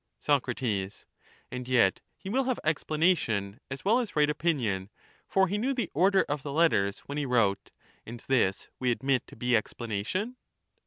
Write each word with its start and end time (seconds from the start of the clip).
thmt.tus. 0.23 0.93
Sac. 0.95 1.05
And 1.51 1.67
yet 1.67 2.01
he 2.17 2.27
will 2.27 2.45
have 2.45 2.59
explanation, 2.63 3.59
as 3.69 3.85
well 3.85 3.99
as 3.99 4.15
right 4.15 4.23
Thb 4.23 4.23
is 4.23 4.29
right 4.29 4.29
opinion, 4.31 4.89
for 5.27 5.47
he 5.47 5.59
knew 5.59 5.75
the 5.75 5.91
order 5.93 6.23
of 6.27 6.41
the 6.41 6.51
letters 6.51 7.01
when 7.01 7.19
he 7.19 7.25
wrote; 7.27 7.69
oniy!^*^ 8.07 8.07
and 8.07 8.19
this 8.21 8.67
we 8.79 8.89
admit 8.89 9.27
to 9.27 9.35
be 9.35 9.55
explanation. 9.55 10.37